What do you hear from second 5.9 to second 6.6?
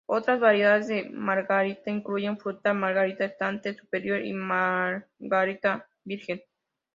virgen.